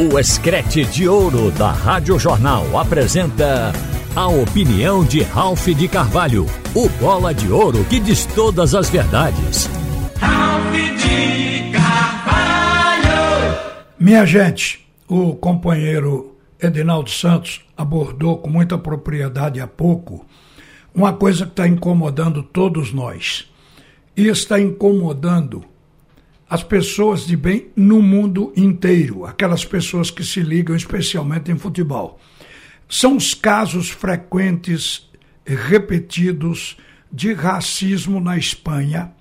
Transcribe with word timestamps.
O 0.00 0.16
Escrete 0.16 0.84
de 0.84 1.08
Ouro 1.08 1.50
da 1.50 1.72
Rádio 1.72 2.20
Jornal 2.20 2.78
apresenta 2.78 3.72
a 4.14 4.28
opinião 4.28 5.04
de 5.04 5.24
Ralph 5.24 5.66
de 5.66 5.88
Carvalho, 5.88 6.46
o 6.72 6.88
bola 7.00 7.34
de 7.34 7.50
ouro 7.50 7.84
que 7.86 7.98
diz 7.98 8.24
todas 8.26 8.76
as 8.76 8.88
verdades. 8.88 9.68
Ralph 10.20 10.72
de 10.72 11.72
Carvalho! 11.72 13.58
Minha 13.98 14.24
gente, 14.24 14.88
o 15.08 15.34
companheiro 15.34 16.32
Edinaldo 16.62 17.10
Santos 17.10 17.62
abordou 17.76 18.38
com 18.38 18.48
muita 18.48 18.78
propriedade 18.78 19.60
há 19.60 19.66
pouco 19.66 20.24
uma 20.94 21.12
coisa 21.12 21.44
que 21.44 21.50
está 21.50 21.66
incomodando 21.66 22.44
todos 22.44 22.92
nós. 22.92 23.50
E 24.16 24.28
está 24.28 24.60
incomodando 24.60 25.64
as 26.48 26.62
pessoas 26.62 27.26
de 27.26 27.36
bem 27.36 27.68
no 27.76 28.00
mundo 28.00 28.52
inteiro, 28.56 29.26
aquelas 29.26 29.64
pessoas 29.64 30.10
que 30.10 30.24
se 30.24 30.40
ligam 30.40 30.74
especialmente 30.74 31.50
em 31.50 31.58
futebol. 31.58 32.18
São 32.88 33.16
os 33.16 33.34
casos 33.34 33.90
frequentes, 33.90 35.10
repetidos, 35.44 36.76
de 37.12 37.32
racismo 37.32 38.20
na 38.20 38.36
Espanha, 38.36 39.12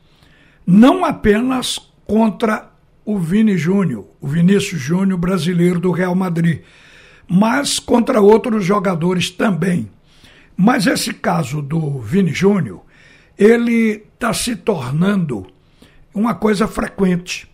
não 0.66 1.04
apenas 1.04 1.80
contra 2.06 2.72
o 3.06 3.18
Vini 3.18 3.58
Júnior, 3.58 4.06
o 4.20 4.28
Vinícius 4.28 4.82
Júnior 4.82 5.18
brasileiro 5.18 5.80
do 5.80 5.92
Real 5.92 6.14
Madrid, 6.14 6.62
mas 7.28 7.80
contra 7.80 8.22
outros 8.22 8.66
jogadores 8.66 9.30
também. 9.30 9.90
Mas 10.56 10.88
esse 10.88 11.14
caso 11.14 11.62
do 11.62 12.00
Vini 12.00 12.34
Júnior, 12.34 12.82
ele 13.38 14.04
está 14.14 14.34
se 14.34 14.56
tornando 14.56 15.48
uma 16.18 16.34
coisa 16.34 16.68
frequente. 16.68 17.48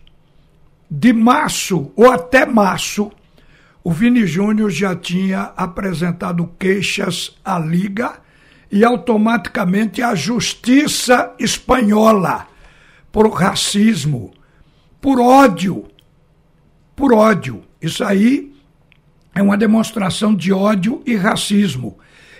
De 0.90 1.12
março 1.12 1.92
ou 1.94 2.10
até 2.10 2.46
março, 2.46 3.10
o 3.82 3.90
Vini 3.90 4.26
Júnior 4.26 4.70
já 4.70 4.96
tinha 4.96 5.52
apresentado 5.56 6.50
queixas 6.58 7.36
à 7.44 7.58
Liga 7.58 8.20
e 8.70 8.84
automaticamente 8.84 10.02
à 10.02 10.14
Justiça 10.14 11.32
Espanhola 11.38 12.46
por 13.12 13.30
racismo, 13.30 14.32
por 15.00 15.20
ódio. 15.20 15.84
Por 16.96 17.12
ódio. 17.12 17.62
Isso 17.80 18.02
aí 18.02 18.52
é 19.34 19.42
uma 19.42 19.56
demonstração 19.56 20.34
de 20.34 20.52
ódio 20.52 21.02
e 21.04 21.16
racismo. 21.16 21.98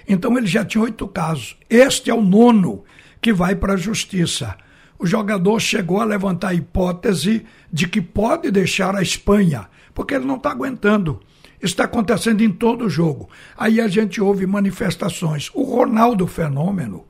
Então 0.09 0.37
ele 0.39 0.47
já 0.47 0.65
tinha 0.65 0.83
oito 0.83 1.07
casos. 1.07 1.57
Este 1.69 2.11
é 2.11 2.15
o 2.15 2.23
nono 2.23 2.85
que 3.21 3.33
vai 3.33 3.55
para 3.55 3.75
a 3.75 3.77
justiça 3.77 4.57
o 4.99 5.07
jogador 5.07 5.61
chegou 5.61 6.01
a 6.01 6.05
levantar 6.05 6.49
a 6.49 6.55
hipótese 6.55 7.45
de 7.73 7.89
que 7.89 8.01
pode 8.01 8.51
deixar 8.51 8.95
a 8.95 9.03
Espanha, 9.03 9.69
porque 9.93 10.15
ele 10.15 10.25
não 10.25 10.37
está 10.37 10.51
aguentando. 10.51 11.21
Está 11.61 11.85
acontecendo 11.85 12.43
em 12.43 12.51
todo 12.51 12.85
o 12.85 12.91
jogo. 12.91 13.29
Aí 13.57 13.81
a 13.81 13.89
gente 13.89 14.21
ouve 14.21 14.47
manifestações. 14.47 15.51
O 15.55 15.63
Ronaldo 15.63 16.27
Fenômeno, 16.27 17.07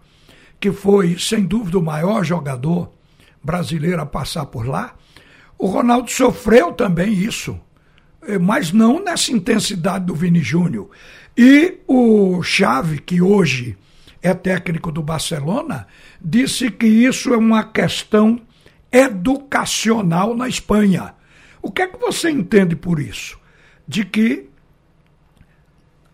que 0.60 0.70
foi, 0.70 1.18
sem 1.18 1.44
dúvida, 1.44 1.78
o 1.78 1.82
maior 1.82 2.24
jogador 2.24 2.90
brasileiro 3.42 4.00
a 4.00 4.06
passar 4.06 4.46
por 4.46 4.66
lá, 4.66 4.94
o 5.58 5.66
Ronaldo 5.66 6.10
sofreu 6.10 6.72
também 6.72 7.12
isso, 7.12 7.58
eh, 8.26 8.38
mas 8.38 8.72
não 8.72 9.02
nessa 9.02 9.32
intensidade 9.32 10.06
do 10.06 10.14
Vini 10.14 10.40
Júnior. 10.40 10.88
E 11.36 11.78
o 11.86 12.42
Chave, 12.42 12.98
que 12.98 13.20
hoje 13.20 13.76
é 14.24 14.32
técnico 14.32 14.90
do 14.90 15.02
Barcelona, 15.02 15.86
disse 16.18 16.70
que 16.70 16.86
isso 16.86 17.34
é 17.34 17.36
uma 17.36 17.62
questão 17.62 18.40
educacional 18.90 20.34
na 20.34 20.48
Espanha. 20.48 21.14
O 21.60 21.70
que 21.70 21.82
é 21.82 21.86
que 21.86 21.98
você 21.98 22.30
entende 22.30 22.74
por 22.74 22.98
isso? 22.98 23.38
De 23.86 24.02
que 24.02 24.48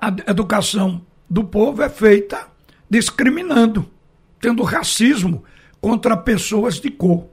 a 0.00 0.08
educação 0.26 1.06
do 1.28 1.44
povo 1.44 1.82
é 1.82 1.88
feita 1.88 2.48
discriminando, 2.90 3.88
tendo 4.40 4.64
racismo 4.64 5.44
contra 5.80 6.16
pessoas 6.16 6.80
de 6.80 6.90
cor. 6.90 7.28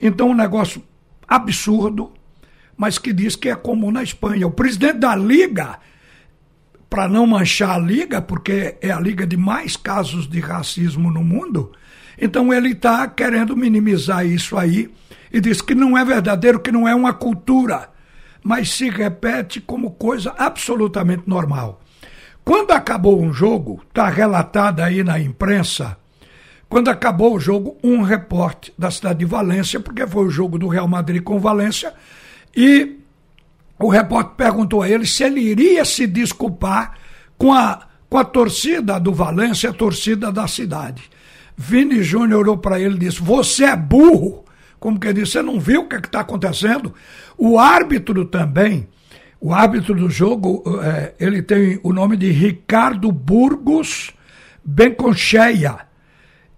Então, 0.00 0.30
um 0.30 0.34
negócio 0.34 0.80
absurdo, 1.26 2.12
mas 2.76 2.98
que 2.98 3.12
diz 3.12 3.34
que 3.34 3.48
é 3.48 3.56
comum 3.56 3.90
na 3.90 4.04
Espanha. 4.04 4.46
O 4.46 4.52
presidente 4.52 4.98
da 4.98 5.16
Liga 5.16 5.80
para 6.88 7.08
não 7.08 7.26
manchar 7.26 7.76
a 7.76 7.78
liga, 7.78 8.22
porque 8.22 8.76
é 8.80 8.90
a 8.90 9.00
liga 9.00 9.26
de 9.26 9.36
mais 9.36 9.76
casos 9.76 10.28
de 10.28 10.40
racismo 10.40 11.10
no 11.10 11.24
mundo. 11.24 11.72
Então 12.18 12.52
ele 12.52 12.70
está 12.70 13.06
querendo 13.08 13.56
minimizar 13.56 14.24
isso 14.24 14.56
aí 14.56 14.90
e 15.32 15.40
diz 15.40 15.60
que 15.60 15.74
não 15.74 15.98
é 15.98 16.04
verdadeiro, 16.04 16.60
que 16.60 16.70
não 16.70 16.86
é 16.86 16.94
uma 16.94 17.12
cultura, 17.12 17.90
mas 18.42 18.70
se 18.70 18.88
repete 18.88 19.60
como 19.60 19.92
coisa 19.92 20.32
absolutamente 20.38 21.24
normal. 21.26 21.80
Quando 22.44 22.72
acabou 22.72 23.20
um 23.20 23.32
jogo, 23.32 23.82
está 23.88 24.08
relatado 24.08 24.80
aí 24.80 25.02
na 25.02 25.18
imprensa, 25.18 25.96
quando 26.68 26.88
acabou 26.88 27.34
o 27.34 27.40
jogo, 27.40 27.78
um 27.82 28.02
repórter 28.02 28.72
da 28.76 28.90
cidade 28.90 29.20
de 29.20 29.24
Valência, 29.24 29.80
porque 29.80 30.06
foi 30.06 30.26
o 30.26 30.30
jogo 30.30 30.58
do 30.58 30.68
Real 30.68 30.88
Madrid 30.88 31.22
com 31.22 31.38
Valência, 31.38 31.94
e 32.54 33.00
o 33.78 33.88
repórter 33.88 34.34
perguntou 34.36 34.82
a 34.82 34.88
ele 34.88 35.06
se 35.06 35.24
ele 35.24 35.40
iria 35.40 35.84
se 35.84 36.06
desculpar 36.06 36.94
com 37.36 37.52
a, 37.52 37.86
com 38.08 38.18
a 38.18 38.24
torcida 38.24 38.98
do 39.00 39.12
Valência, 39.12 39.70
a 39.70 39.74
torcida 39.74 40.30
da 40.30 40.46
cidade. 40.46 41.10
Vini 41.56 42.02
Júnior 42.02 42.40
olhou 42.40 42.58
para 42.58 42.80
ele 42.80 42.96
e 42.96 42.98
disse: 42.98 43.20
Você 43.20 43.64
é 43.64 43.76
burro. 43.76 44.44
Como 44.78 45.00
que 45.00 45.06
ele 45.06 45.20
disse, 45.20 45.32
você 45.32 45.42
não 45.42 45.58
viu 45.58 45.82
o 45.82 45.88
que 45.88 45.96
é 45.96 45.98
está 45.98 46.20
acontecendo? 46.20 46.92
O 47.38 47.58
árbitro 47.58 48.26
também, 48.26 48.86
o 49.40 49.52
árbitro 49.52 49.94
do 49.94 50.10
jogo, 50.10 50.62
é, 50.82 51.14
ele 51.18 51.42
tem 51.42 51.80
o 51.82 51.92
nome 51.92 52.16
de 52.16 52.30
Ricardo 52.30 53.10
Burgos 53.10 54.12
Benconcheia. 54.64 55.78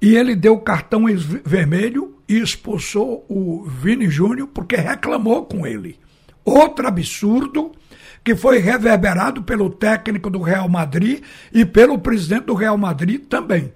E 0.02 0.14
ele 0.14 0.34
deu 0.34 0.58
cartão 0.58 1.04
vermelho 1.44 2.16
e 2.28 2.38
expulsou 2.38 3.24
o 3.28 3.64
Vini 3.64 4.08
Júnior 4.10 4.48
porque 4.48 4.76
reclamou 4.76 5.44
com 5.44 5.66
ele. 5.66 5.98
Outro 6.46 6.86
absurdo 6.86 7.72
que 8.22 8.36
foi 8.36 8.58
reverberado 8.58 9.42
pelo 9.42 9.68
técnico 9.68 10.30
do 10.30 10.40
Real 10.40 10.68
Madrid 10.68 11.22
e 11.52 11.64
pelo 11.64 11.98
presidente 11.98 12.44
do 12.44 12.54
Real 12.54 12.78
Madrid 12.78 13.24
também. 13.26 13.72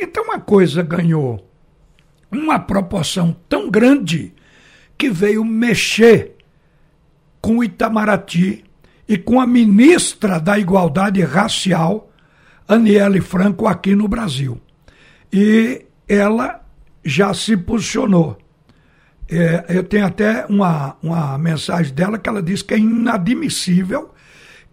Então 0.00 0.32
a 0.32 0.40
coisa 0.40 0.82
ganhou 0.82 1.46
uma 2.30 2.58
proporção 2.58 3.36
tão 3.48 3.70
grande 3.70 4.34
que 4.96 5.10
veio 5.10 5.44
mexer 5.44 6.36
com 7.40 7.58
o 7.58 7.64
Itamaraty 7.64 8.64
e 9.06 9.18
com 9.18 9.38
a 9.38 9.46
ministra 9.46 10.40
da 10.40 10.58
Igualdade 10.58 11.22
Racial, 11.22 12.10
Aniele 12.66 13.20
Franco, 13.20 13.66
aqui 13.66 13.94
no 13.94 14.08
Brasil. 14.08 14.60
E 15.32 15.84
ela 16.08 16.64
já 17.04 17.32
se 17.34 17.56
posicionou. 17.56 18.38
É, 19.28 19.64
eu 19.68 19.82
tenho 19.82 20.06
até 20.06 20.46
uma, 20.46 20.96
uma 21.02 21.36
mensagem 21.36 21.92
dela 21.92 22.18
que 22.18 22.28
ela 22.28 22.42
diz 22.42 22.62
que 22.62 22.74
é 22.74 22.78
inadmissível 22.78 24.14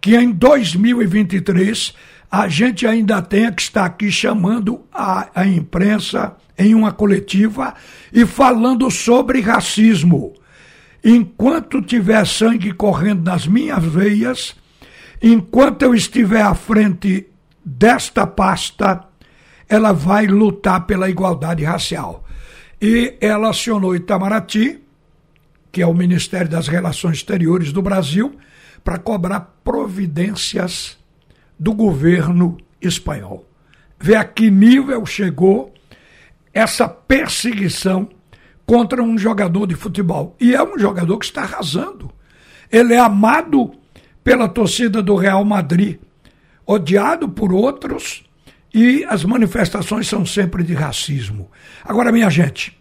que 0.00 0.14
em 0.14 0.30
2023 0.30 1.94
a 2.30 2.46
gente 2.46 2.86
ainda 2.86 3.22
tenha 3.22 3.50
que 3.50 3.62
estar 3.62 3.84
aqui 3.84 4.10
chamando 4.12 4.84
a, 4.92 5.28
a 5.34 5.46
imprensa 5.46 6.36
em 6.58 6.74
uma 6.74 6.92
coletiva 6.92 7.74
e 8.12 8.26
falando 8.26 8.90
sobre 8.90 9.40
racismo. 9.40 10.34
Enquanto 11.02 11.80
tiver 11.80 12.26
sangue 12.26 12.72
correndo 12.72 13.24
nas 13.24 13.46
minhas 13.46 13.84
veias, 13.84 14.54
enquanto 15.22 15.82
eu 15.82 15.94
estiver 15.94 16.42
à 16.42 16.54
frente 16.54 17.26
desta 17.64 18.26
pasta, 18.26 19.04
ela 19.68 19.92
vai 19.92 20.26
lutar 20.26 20.86
pela 20.86 21.08
igualdade 21.08 21.64
racial. 21.64 22.23
E 22.86 23.16
ela 23.18 23.48
acionou 23.48 23.96
Itamaraty, 23.96 24.78
que 25.72 25.80
é 25.80 25.86
o 25.86 25.94
Ministério 25.94 26.50
das 26.50 26.68
Relações 26.68 27.16
Exteriores 27.16 27.72
do 27.72 27.80
Brasil, 27.80 28.36
para 28.84 28.98
cobrar 28.98 29.40
providências 29.64 30.98
do 31.58 31.72
governo 31.72 32.58
espanhol. 32.82 33.48
Vê 33.98 34.16
a 34.16 34.22
que 34.22 34.50
nível 34.50 35.06
chegou 35.06 35.72
essa 36.52 36.86
perseguição 36.86 38.06
contra 38.66 39.02
um 39.02 39.16
jogador 39.16 39.66
de 39.66 39.74
futebol. 39.74 40.36
E 40.38 40.54
é 40.54 40.62
um 40.62 40.78
jogador 40.78 41.16
que 41.16 41.24
está 41.24 41.40
arrasando. 41.40 42.12
Ele 42.70 42.92
é 42.92 42.98
amado 42.98 43.72
pela 44.22 44.46
torcida 44.46 45.02
do 45.02 45.16
Real 45.16 45.42
Madrid, 45.42 46.00
odiado 46.66 47.30
por 47.30 47.50
outros 47.50 48.24
e 48.74 49.04
as 49.04 49.24
manifestações 49.24 50.08
são 50.08 50.26
sempre 50.26 50.64
de 50.64 50.74
racismo. 50.74 51.48
Agora, 51.84 52.10
minha 52.10 52.28
gente, 52.28 52.76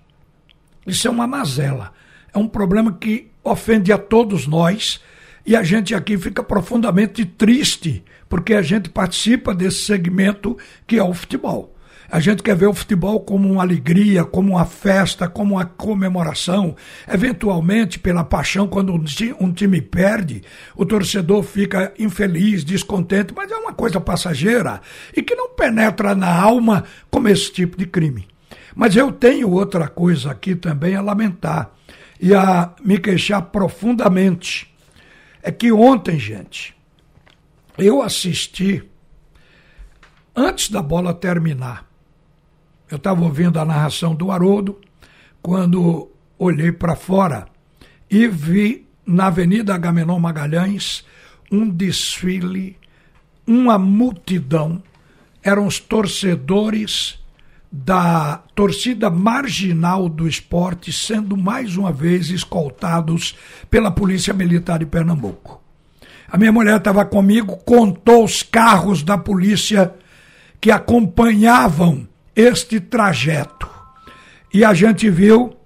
isso 0.86 1.08
é 1.08 1.12
uma 1.12 1.28
mazela. 1.28 1.92
É 2.34 2.38
um 2.38 2.48
problema 2.48 2.94
que 2.94 3.32
ofende 3.44 3.92
a 3.92 3.98
todos 3.98 4.48
nós 4.48 5.02
e 5.46 5.56
a 5.56 5.64
gente 5.64 5.94
aqui 5.94 6.18
fica 6.18 6.44
profundamente 6.44 7.26
triste 7.26 8.04
porque 8.30 8.54
a 8.54 8.62
gente 8.62 8.90
participa 8.90 9.54
desse 9.54 9.86
segmento 9.86 10.58
que 10.88 10.98
é 10.98 11.04
o 11.04 11.14
futebol. 11.14 11.74
A 12.10 12.20
gente 12.20 12.44
quer 12.44 12.56
ver 12.56 12.68
o 12.68 12.74
futebol 12.74 13.20
como 13.22 13.52
uma 13.52 13.64
alegria, 13.64 14.24
como 14.24 14.52
uma 14.52 14.66
festa, 14.66 15.28
como 15.28 15.56
uma 15.56 15.66
comemoração. 15.66 16.76
Eventualmente, 17.12 17.98
pela 17.98 18.24
paixão, 18.24 18.68
quando 18.68 18.94
um 18.94 19.52
time 19.52 19.82
perde, 19.82 20.44
o 20.76 20.86
torcedor 20.86 21.42
fica 21.42 21.92
infeliz, 21.98 22.64
descontente, 22.64 23.34
mas 23.36 23.52
é 23.52 23.56
uma 23.56 23.74
coisa 23.74 24.00
passageira 24.00 24.80
e 25.16 25.24
que 25.24 25.34
não 25.34 25.50
penetra 25.56 26.14
na 26.14 26.32
alma 26.32 26.84
como 27.10 27.30
esse 27.30 27.52
tipo 27.52 27.78
de 27.78 27.88
crime. 27.88 28.28
Mas 28.76 28.96
eu 28.96 29.12
tenho 29.12 29.50
outra 29.52 29.88
coisa 29.88 30.32
aqui 30.32 30.56
também 30.56 30.96
a 30.96 31.02
lamentar 31.02 31.72
e 32.20 32.34
a 32.34 32.74
me 32.84 32.98
queixar 32.98 33.42
profundamente. 33.44 34.74
É 35.42 35.52
que 35.52 35.72
ontem, 35.72 36.18
gente, 36.18 36.76
eu 37.78 38.02
assisti 38.02 38.84
antes 40.36 40.70
da 40.70 40.82
bola 40.82 41.14
terminar 41.14 41.94
eu 42.94 42.98
estava 42.98 43.24
ouvindo 43.24 43.60
a 43.60 43.66
narração 43.66 44.14
do 44.14 44.30
Haroldo 44.30 44.80
quando 45.42 46.12
olhei 46.38 46.72
para 46.72 46.96
fora 46.96 47.48
e 48.08 48.28
vi 48.28 48.88
na 49.04 49.26
Avenida 49.26 49.74
Agamenon 49.74 50.20
Magalhães 50.20 51.04
um 51.52 51.68
desfile, 51.68 52.78
uma 53.48 53.80
multidão. 53.80 54.84
Eram 55.42 55.66
os 55.66 55.80
torcedores 55.80 57.20
da 57.76 58.44
torcida 58.54 59.10
marginal 59.10 60.08
do 60.08 60.28
esporte 60.28 60.94
sendo 60.94 61.36
mais 61.36 61.76
uma 61.76 61.92
vez 61.92 62.30
escoltados 62.30 63.36
pela 63.68 63.90
Polícia 63.90 64.32
Militar 64.32 64.78
de 64.78 64.86
Pernambuco. 64.86 65.60
A 66.30 66.38
minha 66.38 66.52
mulher 66.52 66.78
estava 66.78 67.04
comigo, 67.04 67.58
contou 67.66 68.24
os 68.24 68.44
carros 68.44 69.02
da 69.02 69.18
polícia 69.18 69.92
que 70.62 70.70
acompanhavam 70.70 72.08
este 72.36 72.80
trajeto. 72.80 73.68
E 74.54 74.64
a 74.64 74.76
gente 74.76 75.10
viu 75.10 75.58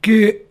que 0.00 0.46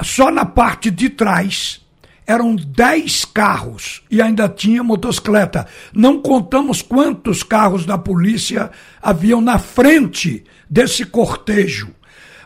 só 0.00 0.30
na 0.30 0.44
parte 0.44 0.92
de 0.92 1.10
trás 1.10 1.81
eram 2.26 2.54
10 2.54 3.24
carros 3.26 4.02
e 4.10 4.22
ainda 4.22 4.48
tinha 4.48 4.82
motocicleta. 4.82 5.66
Não 5.92 6.20
contamos 6.20 6.82
quantos 6.82 7.42
carros 7.42 7.84
da 7.84 7.98
polícia 7.98 8.70
haviam 9.00 9.40
na 9.40 9.58
frente 9.58 10.44
desse 10.68 11.04
cortejo. 11.04 11.90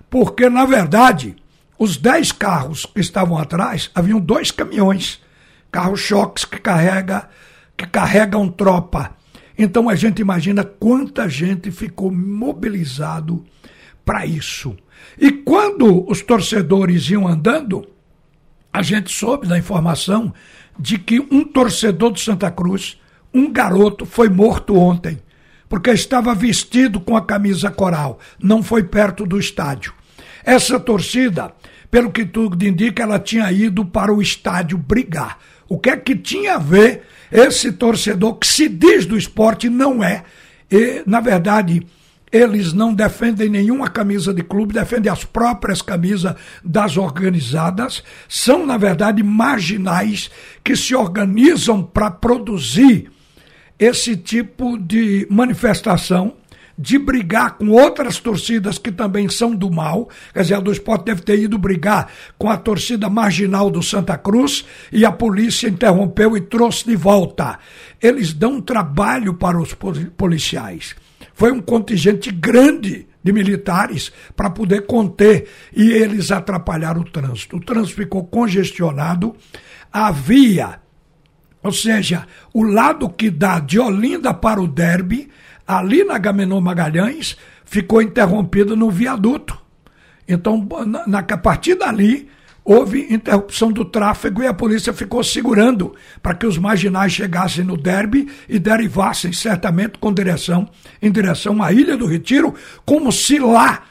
Porque, 0.08 0.48
na 0.48 0.64
verdade, 0.64 1.36
os 1.78 1.96
10 1.96 2.32
carros 2.32 2.86
que 2.86 3.00
estavam 3.00 3.36
atrás, 3.36 3.90
haviam 3.94 4.18
dois 4.18 4.50
caminhões, 4.50 5.20
carros-choques 5.70 6.44
que, 6.44 6.58
carrega, 6.58 7.28
que 7.76 7.86
carregam 7.86 8.48
tropa. 8.48 9.14
Então 9.58 9.88
a 9.88 9.94
gente 9.94 10.20
imagina 10.20 10.64
quanta 10.64 11.28
gente 11.28 11.70
ficou 11.70 12.10
mobilizado 12.10 13.44
para 14.04 14.24
isso. 14.24 14.76
E 15.18 15.30
quando 15.30 16.08
os 16.10 16.22
torcedores 16.22 17.08
iam 17.10 17.26
andando, 17.26 17.86
a 18.76 18.82
gente 18.82 19.10
soube 19.10 19.48
da 19.48 19.56
informação 19.56 20.34
de 20.78 20.98
que 20.98 21.18
um 21.18 21.42
torcedor 21.42 22.12
de 22.12 22.20
Santa 22.20 22.50
Cruz, 22.50 23.00
um 23.32 23.50
garoto, 23.50 24.04
foi 24.04 24.28
morto 24.28 24.76
ontem, 24.76 25.18
porque 25.66 25.88
estava 25.88 26.34
vestido 26.34 27.00
com 27.00 27.16
a 27.16 27.24
camisa 27.24 27.70
coral, 27.70 28.18
não 28.38 28.62
foi 28.62 28.82
perto 28.82 29.24
do 29.24 29.38
estádio. 29.38 29.94
Essa 30.44 30.78
torcida, 30.78 31.54
pelo 31.90 32.12
que 32.12 32.26
tudo 32.26 32.62
indica, 32.66 33.02
ela 33.02 33.18
tinha 33.18 33.50
ido 33.50 33.82
para 33.82 34.12
o 34.12 34.20
estádio 34.20 34.76
brigar. 34.76 35.38
O 35.66 35.78
que 35.78 35.88
é 35.88 35.96
que 35.96 36.14
tinha 36.14 36.56
a 36.56 36.58
ver 36.58 37.04
esse 37.32 37.72
torcedor 37.72 38.34
que 38.34 38.46
se 38.46 38.68
diz 38.68 39.06
do 39.06 39.16
esporte 39.16 39.70
não 39.70 40.04
é. 40.04 40.22
E, 40.70 41.02
na 41.06 41.20
verdade, 41.20 41.86
eles 42.36 42.72
não 42.72 42.92
defendem 42.92 43.48
nenhuma 43.48 43.88
camisa 43.88 44.32
de 44.34 44.42
clube, 44.42 44.74
defendem 44.74 45.10
as 45.10 45.24
próprias 45.24 45.80
camisas 45.80 46.34
das 46.62 46.96
organizadas. 46.96 48.02
São, 48.28 48.66
na 48.66 48.76
verdade, 48.76 49.22
marginais 49.22 50.30
que 50.62 50.76
se 50.76 50.94
organizam 50.94 51.82
para 51.82 52.10
produzir 52.10 53.10
esse 53.78 54.16
tipo 54.16 54.76
de 54.78 55.26
manifestação 55.30 56.34
de 56.78 56.98
brigar 56.98 57.56
com 57.56 57.70
outras 57.70 58.18
torcidas 58.18 58.76
que 58.76 58.92
também 58.92 59.28
são 59.28 59.54
do 59.54 59.70
mal. 59.70 60.10
Quer 60.34 60.42
dizer, 60.42 60.54
a 60.54 60.60
do 60.60 60.70
esporte 60.70 61.06
deve 61.06 61.22
ter 61.22 61.38
ido 61.38 61.56
brigar 61.56 62.10
com 62.36 62.50
a 62.50 62.56
torcida 62.56 63.08
marginal 63.08 63.70
do 63.70 63.82
Santa 63.82 64.18
Cruz 64.18 64.64
e 64.92 65.04
a 65.04 65.12
polícia 65.12 65.68
interrompeu 65.68 66.36
e 66.36 66.40
trouxe 66.42 66.84
de 66.86 66.96
volta. 66.96 67.58
Eles 68.02 68.34
dão 68.34 68.60
trabalho 68.60 69.34
para 69.34 69.58
os 69.58 69.74
policiais. 70.16 70.94
Foi 71.36 71.52
um 71.52 71.60
contingente 71.60 72.32
grande 72.32 73.06
de 73.22 73.30
militares 73.30 74.10
para 74.34 74.48
poder 74.48 74.86
conter 74.86 75.46
e 75.70 75.92
eles 75.92 76.32
atrapalharam 76.32 77.02
o 77.02 77.04
trânsito. 77.04 77.58
O 77.58 77.60
trânsito 77.60 77.96
ficou 77.96 78.24
congestionado. 78.24 79.36
Havia, 79.92 80.80
ou 81.62 81.70
seja, 81.70 82.26
o 82.54 82.62
lado 82.62 83.10
que 83.10 83.28
dá 83.28 83.60
de 83.60 83.78
Olinda 83.78 84.32
para 84.32 84.62
o 84.62 84.66
Derby 84.66 85.28
ali 85.66 86.04
na 86.04 86.16
Gamenon 86.16 86.62
Magalhães, 86.62 87.36
ficou 87.66 88.00
interrompida 88.00 88.74
no 88.74 88.90
viaduto. 88.90 89.60
Então, 90.26 90.66
na, 90.86 91.06
na, 91.06 91.18
a 91.18 91.36
partir 91.36 91.74
dali, 91.74 92.30
houve 92.66 93.06
interrupção 93.14 93.70
do 93.70 93.84
tráfego 93.84 94.42
e 94.42 94.46
a 94.48 94.52
polícia 94.52 94.92
ficou 94.92 95.22
segurando 95.22 95.94
para 96.20 96.34
que 96.34 96.44
os 96.44 96.58
marginais 96.58 97.12
chegassem 97.12 97.62
no 97.62 97.76
derby 97.76 98.28
e 98.48 98.58
derivassem 98.58 99.32
certamente 99.32 99.98
com 99.98 100.12
direção 100.12 100.68
em 101.00 101.10
direção 101.10 101.62
à 101.62 101.72
Ilha 101.72 101.96
do 101.96 102.06
Retiro, 102.06 102.52
como 102.84 103.12
se 103.12 103.38
lá 103.38 103.84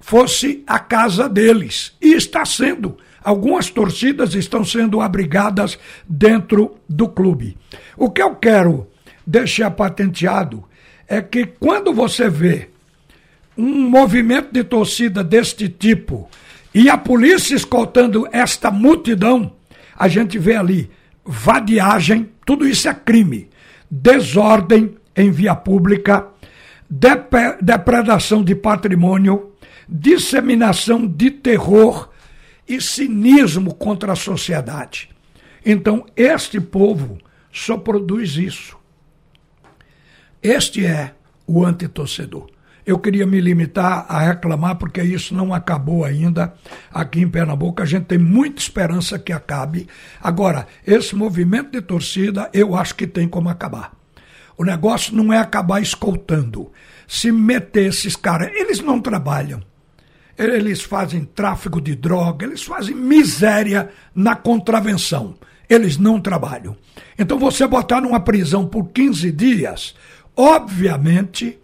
fosse 0.00 0.62
a 0.64 0.78
casa 0.78 1.28
deles. 1.28 1.96
E 2.00 2.14
está 2.14 2.44
sendo. 2.44 2.96
Algumas 3.20 3.68
torcidas 3.68 4.32
estão 4.34 4.64
sendo 4.64 5.00
abrigadas 5.00 5.76
dentro 6.08 6.76
do 6.88 7.08
clube. 7.08 7.58
O 7.96 8.08
que 8.08 8.22
eu 8.22 8.36
quero 8.36 8.86
deixar 9.26 9.72
patenteado 9.72 10.64
é 11.08 11.20
que 11.20 11.44
quando 11.46 11.92
você 11.92 12.30
vê 12.30 12.68
um 13.56 13.90
movimento 13.90 14.52
de 14.52 14.62
torcida 14.62 15.24
deste 15.24 15.68
tipo 15.68 16.30
e 16.74 16.88
a 16.88 16.96
polícia 16.98 17.54
escoltando 17.54 18.28
esta 18.30 18.70
multidão, 18.70 19.52
a 19.96 20.06
gente 20.08 20.38
vê 20.38 20.56
ali 20.56 20.90
vadiagem, 21.24 22.30
tudo 22.44 22.66
isso 22.66 22.88
é 22.88 22.94
crime, 22.94 23.48
desordem 23.90 24.96
em 25.16 25.30
via 25.30 25.54
pública, 25.54 26.28
depredação 27.60 28.42
de 28.42 28.54
patrimônio, 28.54 29.52
disseminação 29.88 31.06
de 31.06 31.30
terror 31.30 32.10
e 32.68 32.80
cinismo 32.80 33.74
contra 33.74 34.12
a 34.12 34.16
sociedade. 34.16 35.10
Então, 35.64 36.06
este 36.16 36.60
povo 36.60 37.18
só 37.52 37.76
produz 37.76 38.36
isso. 38.36 38.76
Este 40.42 40.86
é 40.86 41.14
o 41.46 41.64
antitorcedor. 41.64 42.46
Eu 42.88 42.98
queria 42.98 43.26
me 43.26 43.38
limitar 43.38 44.06
a 44.08 44.18
reclamar, 44.18 44.76
porque 44.76 45.02
isso 45.02 45.34
não 45.34 45.52
acabou 45.52 46.06
ainda 46.06 46.54
aqui 46.90 47.20
em 47.20 47.28
Pernambuco. 47.28 47.82
A 47.82 47.84
gente 47.84 48.06
tem 48.06 48.16
muita 48.16 48.62
esperança 48.62 49.18
que 49.18 49.30
acabe. 49.30 49.86
Agora, 50.18 50.66
esse 50.86 51.14
movimento 51.14 51.72
de 51.72 51.82
torcida, 51.82 52.48
eu 52.50 52.74
acho 52.74 52.94
que 52.94 53.06
tem 53.06 53.28
como 53.28 53.50
acabar. 53.50 53.92
O 54.56 54.64
negócio 54.64 55.14
não 55.14 55.30
é 55.30 55.36
acabar 55.36 55.82
escoltando. 55.82 56.72
Se 57.06 57.30
meter 57.30 57.88
esses 57.90 58.16
caras, 58.16 58.50
eles 58.54 58.80
não 58.80 59.02
trabalham. 59.02 59.62
Eles 60.38 60.80
fazem 60.80 61.26
tráfico 61.26 61.82
de 61.82 61.94
droga, 61.94 62.46
eles 62.46 62.62
fazem 62.62 62.94
miséria 62.94 63.90
na 64.14 64.34
contravenção. 64.34 65.36
Eles 65.68 65.98
não 65.98 66.18
trabalham. 66.18 66.74
Então, 67.18 67.38
você 67.38 67.66
botar 67.66 68.00
numa 68.00 68.20
prisão 68.20 68.66
por 68.66 68.88
15 68.88 69.30
dias 69.30 69.94
Obviamente, 70.40 71.58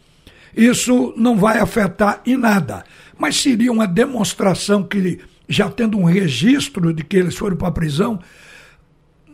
isso 0.56 1.12
não 1.16 1.36
vai 1.36 1.58
afetar 1.58 2.20
em 2.24 2.36
nada, 2.36 2.84
mas 3.18 3.40
seria 3.40 3.72
uma 3.72 3.86
demonstração 3.86 4.82
que, 4.82 5.20
já 5.48 5.68
tendo 5.68 5.98
um 5.98 6.04
registro 6.04 6.92
de 6.92 7.02
que 7.02 7.16
eles 7.16 7.36
foram 7.36 7.56
para 7.56 7.68
a 7.68 7.72
prisão, 7.72 8.20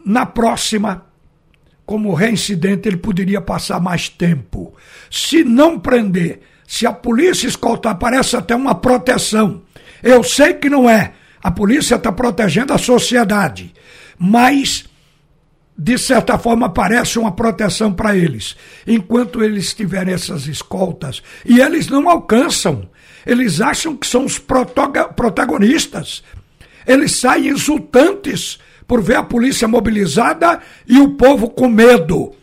na 0.05 0.25
próxima, 0.25 1.07
como 1.85 2.15
reincidente, 2.15 2.89
ele 2.89 2.97
poderia 2.97 3.41
passar 3.41 3.81
mais 3.81 4.09
tempo. 4.09 4.75
Se 5.11 5.45
não 5.45 5.79
prender, 5.79 6.41
se 6.67 6.87
a 6.87 6.93
polícia 6.93 7.49
escoltar, 7.49 7.99
parece 7.99 8.37
até 8.37 8.55
uma 8.55 8.75
proteção. 8.75 9.63
Eu 10.03 10.23
sei 10.23 10.55
que 10.55 10.71
não 10.71 10.89
é. 10.89 11.13
A 11.43 11.51
polícia 11.51 11.97
está 11.97 12.13
protegendo 12.13 12.73
a 12.73 12.79
sociedade. 12.79 13.75
Mas 14.19 14.85
de 15.83 15.97
certa 15.97 16.37
forma, 16.37 16.69
parece 16.69 17.19
uma 17.19 17.33
proteção 17.33 17.91
para 17.91 18.15
eles. 18.15 18.55
Enquanto 18.87 19.43
eles 19.43 19.73
tiverem 19.73 20.13
essas 20.13 20.47
escoltas, 20.47 21.23
e 21.43 21.59
eles 21.59 21.89
não 21.89 22.07
alcançam, 22.07 22.87
eles 23.25 23.63
acham 23.63 23.97
que 23.97 24.07
são 24.07 24.27
os 24.27 24.39
protagonistas. 24.39 26.23
Eles 26.87 27.17
saem 27.17 27.49
insultantes 27.49 28.59
por 28.87 29.01
ver 29.01 29.17
a 29.17 29.23
polícia 29.23 29.67
mobilizada 29.67 30.61
e 30.87 30.99
o 30.99 31.15
povo 31.15 31.49
com 31.49 31.67
medo. 31.67 32.35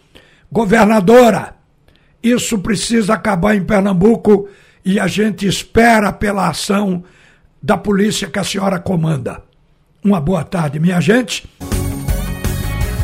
Governadora, 0.51 1.56
Isso 2.24 2.58
precisa 2.58 3.13
acabar 3.13 3.56
em 3.56 3.63
Pernambuco 3.63 4.50
e 4.84 5.00
a 5.00 5.06
gente 5.06 5.46
espera 5.46 6.12
pela 6.12 6.50
ação 6.50 7.03
da 7.62 7.77
polícia 7.77 8.27
que 8.27 8.39
a 8.39 8.44
senhora 8.44 8.79
comanda. 8.79 9.44
Uma 10.03 10.20
boa 10.20 10.44
tarde, 10.44 10.79
minha 10.79 11.00
gente. 11.00 11.48